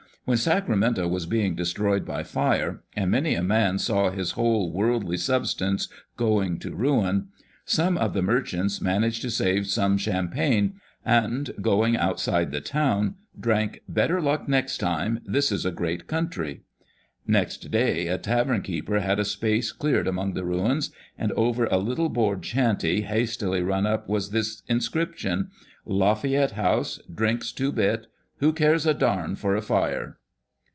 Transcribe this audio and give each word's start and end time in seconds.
When 0.23 0.37
Sacramento 0.37 1.07
was 1.07 1.25
being 1.25 1.55
destroyed 1.55 2.05
by 2.05 2.21
fire, 2.21 2.83
and 2.95 3.09
many 3.09 3.33
a 3.33 3.41
man 3.41 3.79
saw 3.79 4.11
his 4.11 4.33
whole 4.33 4.71
worldly 4.71 5.17
substance 5.17 5.87
going 6.15 6.59
to 6.59 6.75
ruin, 6.75 7.29
some 7.65 7.97
of 7.97 8.13
the 8.13 8.21
merchants 8.21 8.79
managed 8.79 9.23
to 9.23 9.31
save 9.31 9.65
some 9.65 9.97
champagne, 9.97 10.73
and, 11.03 11.49
going 11.59 11.97
outside 11.97 12.51
the. 12.51 12.61
to\vn, 12.61 13.15
drank" 13.37 13.81
Better 13.89 14.21
luck 14.21 14.47
next 14.47 14.77
time. 14.77 15.21
This 15.25 15.51
is 15.51 15.65
a 15.65 15.71
great 15.71 16.05
country." 16.05 16.61
Next 17.25 17.71
day 17.71 18.07
a 18.07 18.19
tavern 18.19 18.61
keeper 18.61 18.99
had 18.99 19.19
a 19.19 19.25
space 19.25 19.71
cleared 19.71 20.07
among 20.07 20.35
the 20.35 20.45
ruins, 20.45 20.91
and 21.17 21.31
over 21.31 21.65
a 21.65 21.77
little 21.77 22.09
board 22.09 22.45
shanty 22.45 23.01
hastily 23.01 23.63
run 23.63 23.87
up 23.87 24.07
was 24.07 24.29
this 24.29 24.61
inscription: 24.67 25.49
"LAFAYETTE 25.87 26.51
HOUSE. 26.51 27.01
Drinks 27.13 27.51
two 27.51 27.71
bits. 27.71 28.05
Who 28.37 28.53
cares 28.53 28.87
a 28.87 28.95
darn 28.95 29.35
for 29.35 29.55
a 29.55 29.61
fire 29.61 30.17